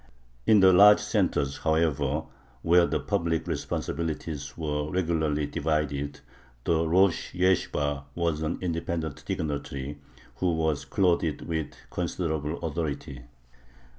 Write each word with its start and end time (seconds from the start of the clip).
In 0.47 0.61
the 0.61 0.73
large 0.73 0.99
centers, 0.99 1.59
however, 1.59 2.23
where 2.63 2.87
the 2.87 2.99
public 2.99 3.45
responsibilities 3.45 4.57
were 4.57 4.89
regularly 4.89 5.45
divided, 5.45 6.21
the 6.63 6.87
rosh 6.87 7.33
yeshibah 7.35 8.05
was 8.15 8.41
an 8.41 8.57
independent 8.61 9.23
dignitary, 9.27 9.99
who 10.37 10.55
was 10.55 10.85
clothed 10.85 11.41
with 11.43 11.73
considerable 11.91 12.57
authority. 12.65 13.21